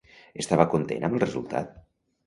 [0.43, 1.81] Estava content amb el resultat?